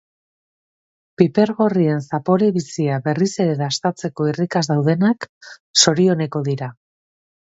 Piper 1.21 1.51
gorrien 1.59 1.99
zapore 2.05 2.47
bizia 2.55 2.97
berriz 3.09 3.29
ere 3.45 3.53
dastatzeko 3.61 4.27
irrikaz 4.31 4.65
daudenak 4.71 5.27
zorioneko 5.83 6.45
dira. 6.51 6.71